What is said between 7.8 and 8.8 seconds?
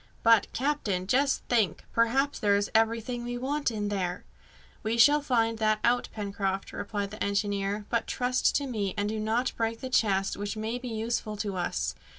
"but trust to